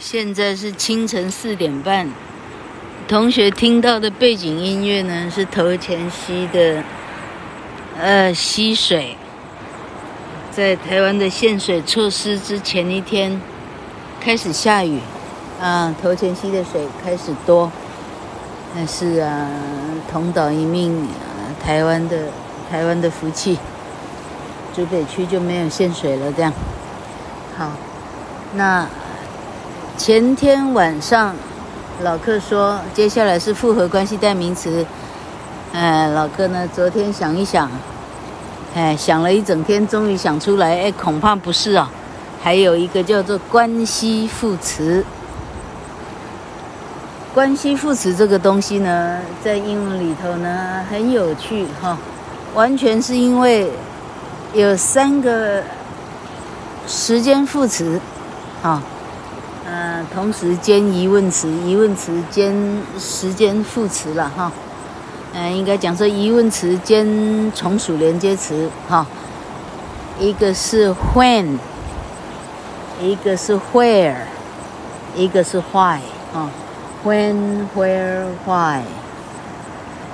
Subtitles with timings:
[0.00, 2.10] 现在是清晨四点半。
[3.06, 6.82] 同学听到的背景音乐呢，是头前溪的
[8.00, 9.14] 呃溪水。
[10.50, 13.38] 在台湾的限水措施之前一天，
[14.18, 14.98] 开始下雨，
[15.60, 17.70] 啊，头前溪的水开始多。
[18.74, 19.50] 但是啊，
[20.10, 22.28] 同岛一命，啊、台湾的
[22.70, 23.58] 台湾的福气，
[24.74, 26.32] 竹北区就没有限水了。
[26.32, 26.50] 这样，
[27.58, 27.72] 好，
[28.54, 28.88] 那
[30.00, 31.34] 前天晚上
[32.00, 34.82] 老克说，接下来是复合关系代名词。
[35.74, 37.70] 哎，老克呢，昨天想一想。
[38.74, 40.84] 哎，想了一整天，终于想出来。
[40.84, 41.90] 哎，恐怕不是啊，
[42.42, 45.04] 还有一个叫做关系副词。
[47.34, 51.98] 关系副词这个东西呢，在英文里头呢很有趣哈，
[52.54, 53.70] 完全是因为
[54.54, 55.62] 有三个
[56.86, 58.00] 时间副词，
[58.62, 58.82] 啊，
[60.12, 62.54] 同时兼疑问词，疑问词兼
[62.98, 64.52] 时间副词了哈。
[65.32, 69.06] 嗯，应该讲说疑问词兼从属连接词，哈，
[70.18, 71.56] 一个是 when，
[73.00, 74.16] 一个是 where，
[75.14, 76.00] 一个是 why，
[76.34, 76.50] 啊
[77.04, 78.82] ，when、where、why，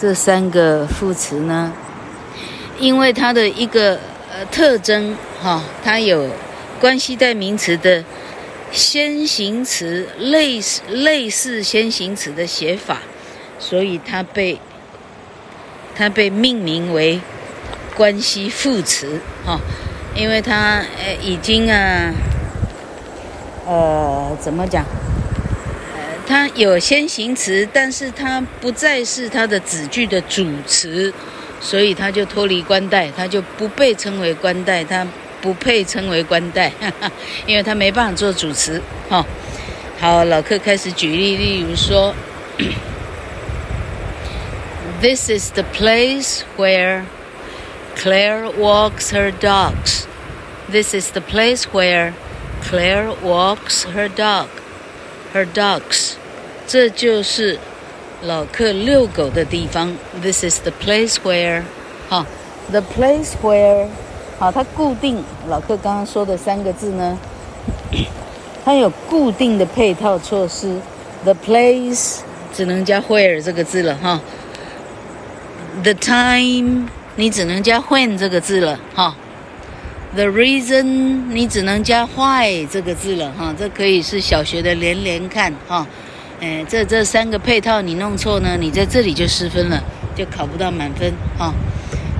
[0.00, 1.72] 这三个副词呢，
[2.80, 3.98] 因为它的一个
[4.32, 6.28] 呃特征，哈，它有
[6.80, 8.02] 关系代名词的
[8.74, 12.98] 先行词类似类似先行词的写法，
[13.58, 14.58] 所以它被。
[15.96, 17.20] 它被命名为
[17.94, 19.60] 关系副词，哈，
[20.16, 22.12] 因为它呃已经啊，
[23.64, 24.84] 呃怎么讲？
[25.94, 31.14] 呃，它有先行词，但是它不再是它的子句的主词，
[31.60, 35.06] 所以它就脱离关代，它就不被称为关代，它
[35.44, 37.12] 不配称为官代，哈哈，
[37.44, 39.22] 因为他没办法做主持，哈。
[40.00, 42.14] 好，老客开始举例，例如说。
[45.02, 47.02] This is the place where
[47.94, 50.06] Claire walks her dogs.
[50.70, 52.14] This is the place where
[52.66, 54.46] Claire walks her dog.
[55.34, 56.14] Her dogs.
[56.66, 57.58] 这就是
[58.22, 59.94] 老客遛狗的地方。
[60.22, 61.64] This is the place where，
[62.08, 62.24] 好
[62.70, 63.88] ，the place where，
[64.38, 65.22] 好，它固定。
[65.48, 67.18] 老克刚刚说的三个字呢，
[68.64, 70.80] 它有固定的配套措施。
[71.24, 72.18] The place
[72.52, 74.20] 只能加 where 这个字了，哈。
[75.82, 79.16] The time，你只能加 when 这个字了哈。
[80.14, 83.54] The reason，你只能加 why 这个字了哈。
[83.58, 85.86] 这可以是小学的连连看哈。
[86.40, 89.82] 哎，这这三个配套你弄错呢，你在这里就失分了，
[90.14, 91.52] 就考不到满分哈。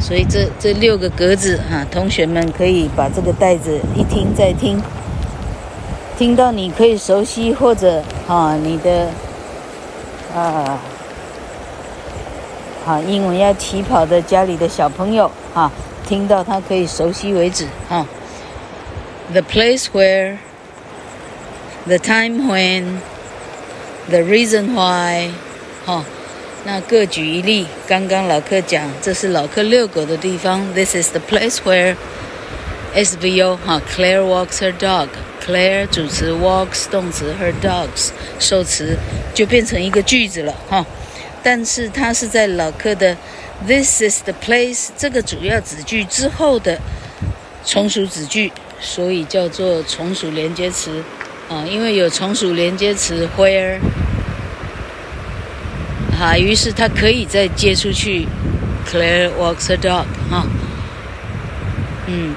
[0.00, 4.82] 所以这这六个格子哈，同学们可以把这个袋子一听再听，
[6.18, 9.08] 听到你可以熟悉或者啊你的
[10.34, 10.78] 啊。
[12.84, 15.72] 好，英文要起跑的家里的小朋友，哈，
[16.06, 18.06] 听到他可以熟悉为止，哈。
[19.32, 20.36] The place where,
[21.86, 22.98] the time when,
[24.10, 25.30] the reason why，
[25.86, 26.04] 哈，
[26.64, 27.66] 那各举一例。
[27.86, 30.66] 刚刚老克讲，这是老克遛狗的地方。
[30.74, 31.94] This is the place where
[32.94, 35.08] SVO，哈，Claire walks her dog。
[35.44, 38.08] Claire 主词，walks 动词，her dogs
[38.38, 38.96] 受词，
[39.34, 40.86] 就变成一个句子了，哈。
[41.42, 43.14] 但是它是在老克的
[43.66, 46.80] "This is the place" 这个主要子句之后的
[47.62, 48.50] 从属子句，
[48.80, 51.04] 所以叫做从属连接词
[51.50, 51.66] 啊。
[51.70, 53.78] 因为有从属连接词 where，
[56.20, 58.26] 啊，于是他可以再接出去
[58.90, 60.46] Claire walks her dog 哈。
[62.06, 62.34] 嗯，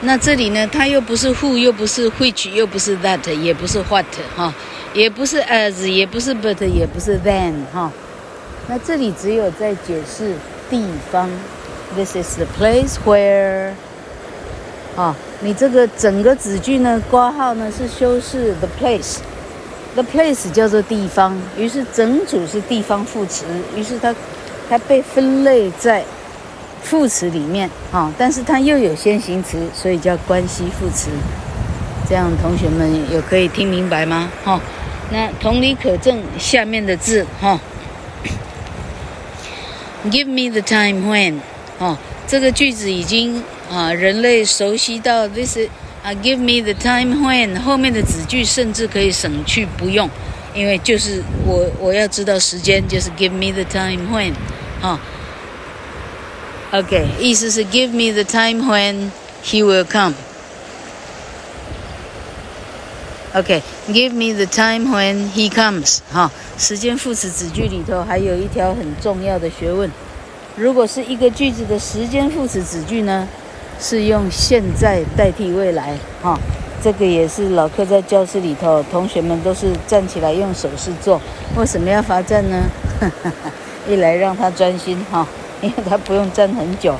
[0.00, 4.04] 那这里呢，它又不是 who，又不是 which，又不是 that，也不是 what
[4.36, 4.52] 哈，
[4.94, 7.92] 也不是 as，也不是 but，也不是 then 哈。
[8.66, 10.34] 那这里只有在解释
[10.68, 11.28] 地方
[11.94, 13.72] ，This is the place where，
[14.96, 19.18] 啊，你这个整个子句呢，括号呢是修饰 the place
[19.94, 23.44] The place 叫做地方，于是整组是地方副词，
[23.76, 24.14] 于是它
[24.68, 26.04] 它被分类在
[26.82, 31.10] 副词里面，啊，但是它又有先行词，所以叫关系副词。
[32.08, 34.30] 这样同学们有可以听明白吗？
[34.44, 34.60] 哈，
[35.12, 37.58] 那同理可证下面的字，哈。
[40.04, 41.40] Give me the time when，
[41.78, 45.58] 哦，这个句子已经啊，人类熟悉到 this
[46.02, 50.08] 啊，give me the time when 后面的子句甚至可以省去不用，
[50.54, 54.32] 因为就是我我要知道时间，就是 give me the time when，
[54.80, 54.98] 哈
[56.72, 59.10] ，OK，意思是 give me the time when
[59.44, 60.14] he will come。
[63.32, 65.98] OK，give、me the time when he comes。
[66.10, 69.88] 哈，时间副词子句里头还有一条很重要的学问。
[70.56, 73.28] 如果是一个句子的时间副词子句呢，
[73.80, 75.94] 是用现在代替未来。
[76.22, 76.38] 哈，
[76.82, 81.20] 这个也是老客在教室里头，同学们都是站起来用手势做。
[81.56, 82.64] 为什么要罚站呢？
[83.88, 85.26] 一来让他专心哈，
[85.62, 86.92] 因为他不用站很久；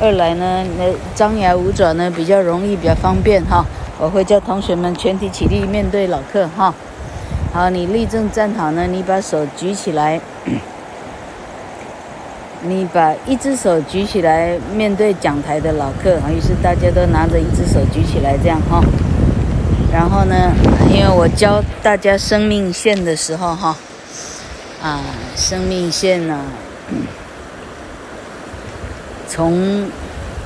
[0.00, 0.84] 二来呢，那
[1.14, 3.64] 张牙舞爪呢比较容易，比较方便哈。
[4.00, 6.74] 我会叫同学们全体起立，面对老客哈。
[7.52, 10.20] 好，你立正站好呢，你把手举起来，
[12.66, 16.16] 你把一只手举起来，面对讲台的老客。
[16.30, 18.82] 于是大家都拿着一只手举起来，这样哈。
[19.92, 20.52] 然后呢，
[20.90, 23.76] 因为我教大家生命线的时候哈，
[24.82, 25.00] 啊，
[25.36, 26.40] 生命线呢，
[29.28, 29.86] 从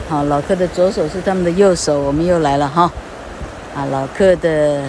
[0.08, 2.90] 好老客的左手是他们的右手，我们又来了哈。
[3.76, 4.82] 啊，老客的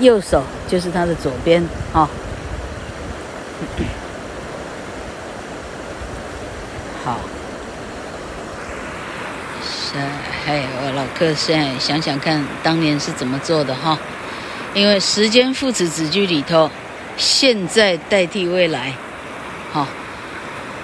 [0.00, 1.62] 右手就是他的左边，
[1.92, 2.08] 哈、
[7.08, 7.16] 好，
[9.62, 9.94] 是，
[10.44, 13.98] 嘿，我老客现在想想看，当年是怎么做的哈？
[14.74, 16.70] 因为时间副词子句里头，
[17.16, 18.92] 现在代替未来，
[19.72, 19.86] 哈，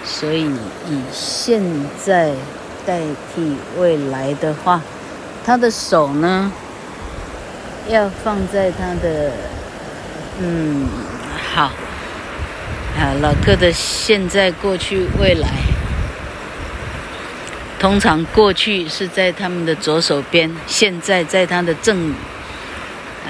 [0.03, 0.47] 所以
[0.89, 1.63] 以现
[2.03, 2.33] 在
[2.87, 3.01] 代
[3.35, 4.81] 替未来的话，
[5.45, 6.51] 他的手呢？
[7.91, 9.31] 要放在他的，
[10.39, 10.89] 嗯，
[11.55, 11.65] 好，
[12.99, 15.49] 啊，老客的现在、过去、未来，
[17.79, 22.11] 通常过去是在他们的左手边，现在在他的正，
[23.25, 23.29] 啊，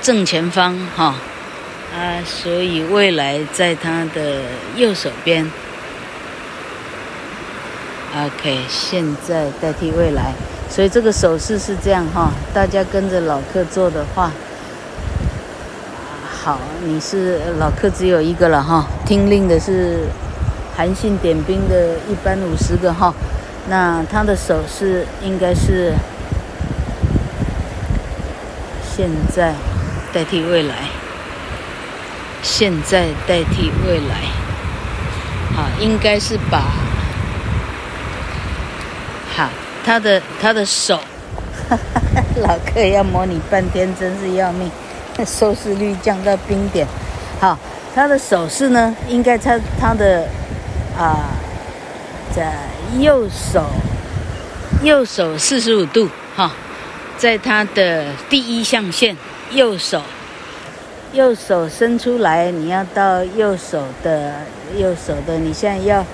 [0.00, 1.14] 正前方，哈，
[1.94, 4.42] 啊，所以未来在他的
[4.76, 5.50] 右手边。
[8.16, 10.32] OK，现在代替未来。
[10.70, 14.30] 所以这个手势是这样哈，大家跟着老客做的话，
[16.30, 20.00] 好，你是老客只有一个了哈，听令的是
[20.76, 23.12] 韩信点兵的一班五十个哈，
[23.68, 25.92] 那他的手势应该是
[28.82, 29.52] 现在
[30.12, 30.74] 代替未来，
[32.42, 34.16] 现在代替未来，
[35.54, 36.62] 好，应该是把
[39.36, 39.48] 好。
[39.84, 41.00] 他的他的手，
[42.42, 44.70] 老客要模拟半天，真是要命，
[45.24, 46.86] 收视率降到冰点。
[47.40, 47.58] 好，
[47.94, 50.28] 他的手势呢，应该他他的
[50.98, 51.30] 啊，
[52.36, 52.52] 在
[52.98, 53.66] 右手
[54.82, 56.50] 右手四十五度哈，
[57.16, 59.16] 在他的第一象限，
[59.52, 60.02] 右手
[61.12, 64.34] 右手伸出来，你要到右手的
[64.76, 66.04] 右手的，你现在要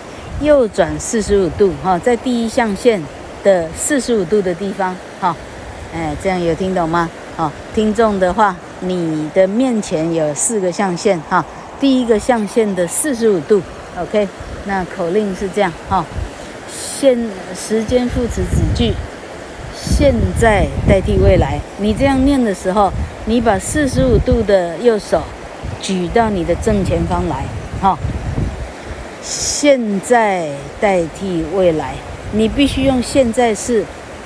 [0.41, 3.03] 右转四十五度哈，在第一象限。
[3.45, 5.37] 的四十五度的地方，哈，
[5.95, 7.11] 哎，这样有听懂吗？
[7.37, 11.45] 好，听众的话，你的面前有四个象限，哈，
[11.79, 13.61] 第一个象限的四十五度
[13.99, 14.27] ，OK，
[14.65, 16.03] 那口令是这样，哈，
[17.05, 17.19] 现
[17.55, 18.95] 时间副词子句，
[19.77, 22.91] 现在代替未来，你这样念的时候，
[23.27, 25.23] 你把四十五度的右手
[25.83, 27.45] 举到你的正前方来，
[27.83, 27.99] 哈，
[29.21, 30.49] 现在
[30.81, 31.93] 代替未来。
[32.33, 33.85] 你必须用现在式，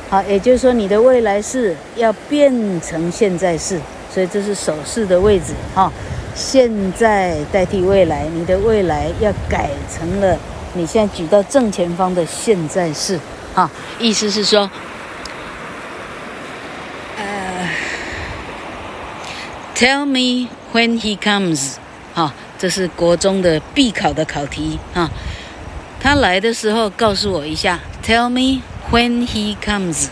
[0.08, 5.92] 好，也就是说你的未来式要变成现在式，所以这是手势的位置，哈。
[6.32, 10.38] 现在代替未来，你的未来要改成了
[10.74, 13.18] 你现在举到正前方的现在式，
[13.54, 13.70] 哈。
[13.98, 14.70] 意思是说，
[17.16, 17.68] 呃
[19.74, 21.74] ，Tell me when he comes，
[22.14, 25.10] 哈，这是国中的必考的考题，哈。
[26.00, 27.80] 他来的时候告诉我一下。
[28.06, 30.06] Tell me when he comes，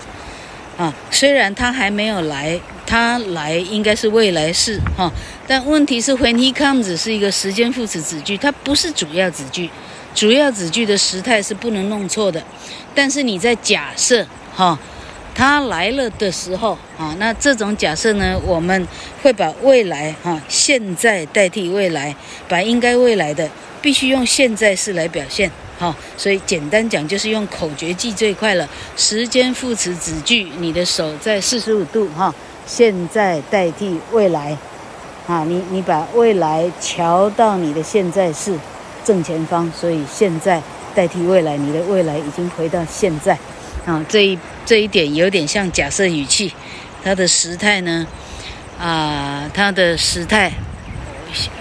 [0.76, 5.10] 啊，虽然他还没有来，他来应该是未来式哈，
[5.46, 9.70] 但问题是 when he comes 是一个时间副词子句，它不是主要子句，
[10.16, 12.42] 主要子句的时态是不能弄错的。
[12.94, 14.76] 但是你在假设哈，
[15.34, 18.88] 他来了的时候啊，那这种假设呢，我们
[19.22, 22.16] 会把未来哈现在代替未来，
[22.48, 23.48] 把应该未来的
[23.82, 25.50] 必须用现在式来表现。
[25.78, 28.66] 好，所以简单讲就是用口诀记最快了。
[28.96, 32.34] 时间副词子句，你的手在四十五度哈，
[32.66, 34.56] 现在代替未来，
[35.26, 38.58] 啊，你你把未来调到你的现在式
[39.06, 40.60] 正前方，所以现在
[40.92, 43.38] 代替未来，你的未来已经回到现在，
[43.86, 46.52] 啊，这一这一点有点像假设语气，
[47.04, 48.04] 它的时态呢，
[48.80, 50.52] 啊，它的时态，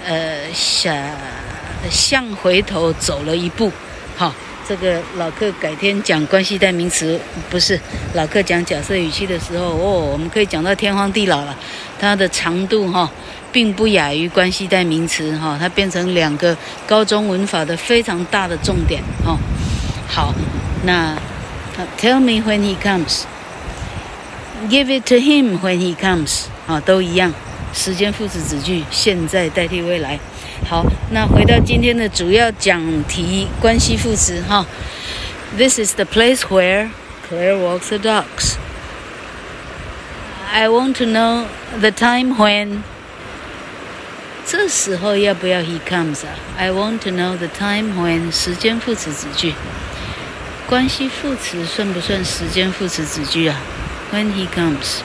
[0.04, 0.92] 呃，向
[1.88, 3.70] 向回头走了一步。
[4.16, 4.34] 好，
[4.66, 7.78] 这个老客改天讲关系代名词，不是
[8.14, 11.56] 老客讲假设语气的时候，哦，我们可以讲到天荒地老了。
[11.98, 13.08] 它的长度哈，
[13.56, 16.54] 并不亚于关系代名词哈，它变成两个
[16.86, 19.34] 高中文法的非常大的重点哈。
[20.06, 20.34] 好，
[20.84, 21.16] 那
[21.98, 23.22] Tell me when he comes.
[24.68, 26.48] Give it to him when he comes.
[26.66, 27.32] 啊，都一样，
[27.72, 30.18] 时间副词子句，现在代替未来。
[30.68, 34.66] 好，那回到今天的主要讲题，关系副词哈。
[35.56, 36.90] This is the place where
[37.26, 38.56] Claire walks the dogs.
[40.52, 41.46] I want to know
[41.80, 42.82] the time when.
[44.45, 46.33] 这时候要不要 he comes 啊？
[46.57, 49.53] I want to know the time when 时间副词子句。
[50.67, 53.55] 关系副词算不算时间副词子句啊？
[54.13, 55.01] When he comes.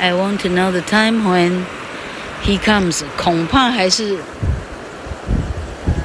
[0.00, 1.64] I want to know the time when
[2.44, 3.02] he comes.
[3.16, 4.16] 恐怕还是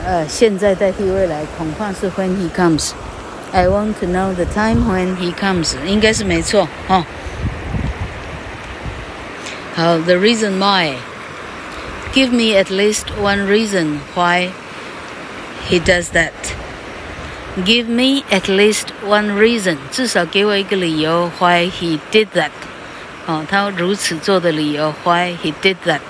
[0.06, 2.92] 呃现在代替未来，恐怕是 when he comes.
[3.52, 5.76] I want to know the time when he comes.
[5.86, 7.06] 应该是没错哦。
[9.76, 10.96] 好，the reason why.
[12.15, 14.51] Give me at least one reason why
[15.69, 16.33] he does that.
[17.65, 19.77] Give me at least one reason.
[19.91, 22.51] 至少给我一个理由 why he did that.
[23.27, 26.01] 哦，他如此做的理由 why he did that.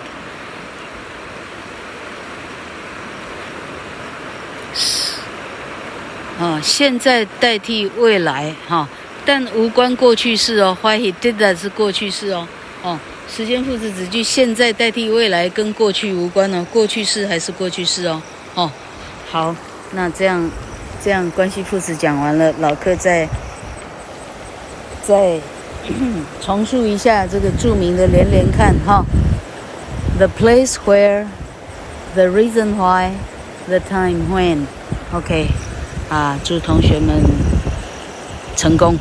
[6.40, 8.88] 哦，现在代替未来哈、
[9.26, 10.78] 但无关过去式哦。
[10.80, 12.46] Why he did that 是过去式哦。
[12.82, 12.98] 哦，
[13.30, 18.20] 时间副词子句现在代替未来跟过去无关哦，过去式还是过去式哦。
[18.54, 18.70] 哦，
[19.30, 19.54] 好，
[19.92, 20.50] 那这样
[21.04, 23.28] 这样关系副词讲完了，老客再
[25.02, 25.38] 再
[26.44, 29.04] 重述一下这个著名的连连看哈、
[30.16, 31.26] The place where,
[32.14, 33.12] the reason why,
[33.68, 34.66] the time when.
[35.12, 35.48] OK。
[36.08, 37.22] 啊，祝同学们
[38.56, 38.96] 成功！